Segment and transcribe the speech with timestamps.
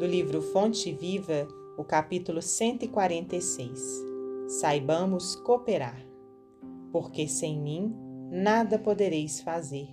[0.00, 1.46] do livro Fonte Viva,
[1.76, 4.02] o capítulo 146.
[4.48, 6.02] Saibamos cooperar,
[6.90, 7.94] porque sem mim
[8.30, 9.88] nada podereis fazer.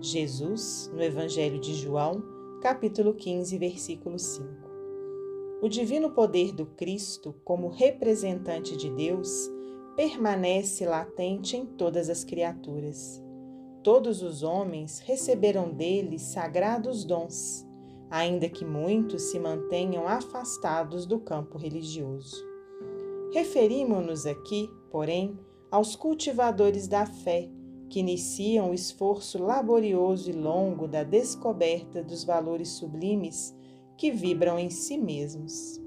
[0.00, 2.24] Jesus, no Evangelho de João,
[2.62, 4.48] capítulo 15, versículo 5.
[5.60, 9.50] O divino poder do Cristo, como representante de Deus,
[9.94, 13.22] permanece latente em todas as criaturas.
[13.82, 17.70] Todos os homens receberam dele sagrados dons
[18.12, 22.36] ainda que muitos se mantenham afastados do campo religioso.
[23.32, 25.38] Referimos-nos aqui, porém,
[25.70, 27.48] aos cultivadores da fé,
[27.88, 33.56] que iniciam o esforço laborioso e longo da descoberta dos valores sublimes
[33.96, 35.80] que vibram em si mesmos.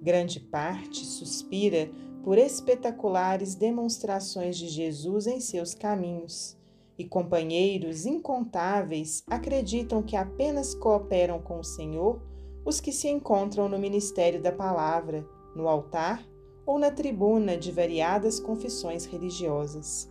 [0.00, 1.90] Grande parte suspira
[2.22, 6.56] por espetaculares demonstrações de Jesus em seus caminhos
[6.98, 12.22] e companheiros incontáveis acreditam que apenas cooperam com o Senhor
[12.64, 16.26] os que se encontram no ministério da palavra, no altar
[16.66, 20.10] ou na tribuna de variadas confissões religiosas.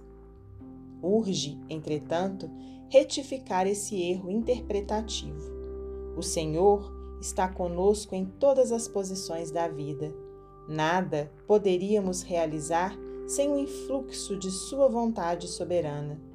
[1.02, 2.50] Urge, entretanto,
[2.90, 5.52] retificar esse erro interpretativo.
[6.16, 10.14] O Senhor está conosco em todas as posições da vida.
[10.68, 12.96] Nada poderíamos realizar
[13.28, 16.33] sem o influxo de Sua vontade soberana.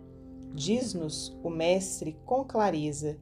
[0.54, 3.18] Diz-nos o Mestre com clareza: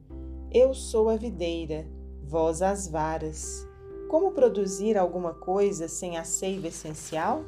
[0.51, 1.87] Eu sou a videira,
[2.23, 3.67] vós as varas.
[4.09, 7.43] Como produzir alguma coisa sem a seiva essencial?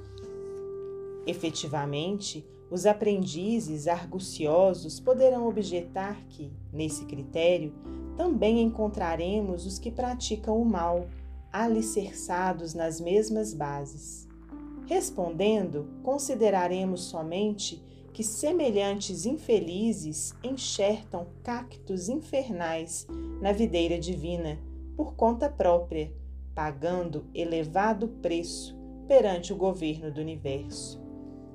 [1.26, 7.74] Efetivamente, os aprendizes arguciosos poderão objetar que, nesse critério,
[8.16, 11.08] também encontraremos os que praticam o mal,
[11.52, 14.28] alicerçados nas mesmas bases.
[14.86, 17.82] Respondendo, consideraremos somente
[18.20, 23.08] que semelhantes infelizes enxertam cactos infernais
[23.40, 24.60] na videira divina
[24.98, 26.14] por conta própria,
[26.54, 31.02] pagando elevado preço perante o governo do universo.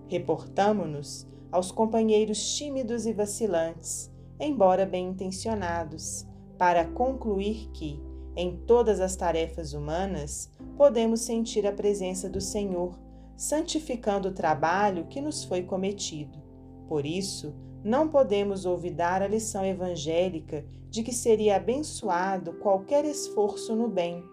[0.09, 4.11] Reportamo-nos aos companheiros tímidos e vacilantes,
[4.41, 6.27] embora bem intencionados,
[6.57, 8.01] para concluir que,
[8.35, 12.99] em todas as tarefas humanas, podemos sentir a presença do Senhor,
[13.37, 16.43] santificando o trabalho que nos foi cometido.
[16.89, 23.89] Por isso, não podemos olvidar a lição evangélica de que seria abençoado qualquer esforço no
[23.89, 24.25] bem,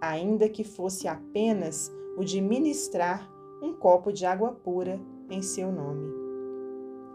[0.00, 3.28] ainda que fosse apenas o de ministrar
[3.62, 6.12] um copo de água pura em seu nome.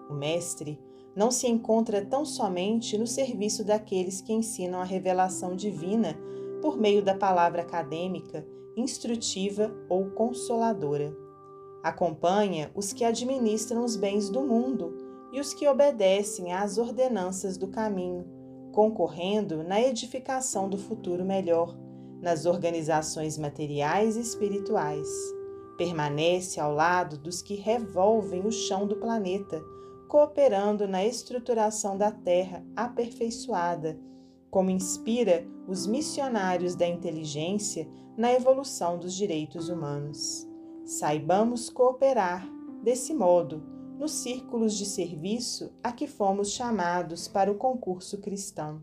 [0.10, 0.80] O Mestre
[1.16, 6.18] não se encontra tão somente no serviço daqueles que ensinam a revelação divina
[6.62, 11.27] por meio da palavra acadêmica, instrutiva ou consoladora
[11.84, 14.94] Acompanha os que administram os bens do mundo
[15.32, 18.26] e os que obedecem às ordenanças do caminho,
[18.72, 21.78] concorrendo na edificação do futuro melhor,
[22.22, 25.08] nas organizações materiais e espirituais.
[25.78, 29.62] Permanece ao lado dos que revolvem o chão do planeta,
[30.08, 34.00] cooperando na estruturação da Terra aperfeiçoada,
[34.50, 37.88] como inspira os missionários da inteligência
[38.18, 40.47] na evolução dos direitos humanos.
[40.88, 42.48] Saibamos cooperar,
[42.82, 43.62] desse modo,
[44.00, 48.82] nos círculos de serviço a que fomos chamados para o concurso cristão.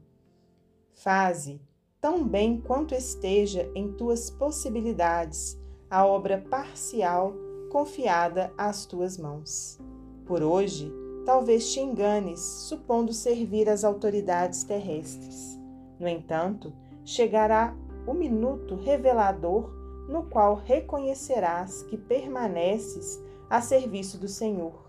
[0.93, 1.63] Faze,
[2.03, 7.33] tão bem quanto esteja em tuas possibilidades, a obra parcial
[7.73, 9.79] confiada às tuas mãos.
[10.27, 10.93] Por hoje,
[11.25, 12.39] talvez te enganes,
[12.69, 15.59] supondo servir as autoridades terrestres.
[15.99, 16.71] No entanto,
[17.03, 17.75] chegará
[18.07, 24.85] o minuto revelador no qual reconhecerás que permaneces a serviço do Senhor.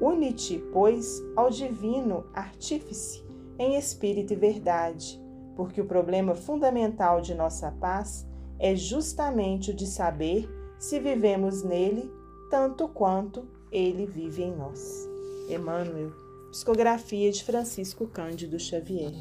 [0.00, 3.22] Une-te, pois, ao divino artífice
[3.58, 5.20] em espírito e verdade,
[5.54, 8.26] porque o problema fundamental de nossa paz
[8.58, 12.10] é justamente o de saber se vivemos nele
[12.50, 15.06] tanto quanto ele vive em nós.
[15.48, 16.10] Emmanuel,
[16.50, 19.12] psicografia de Francisco Cândido Xavier.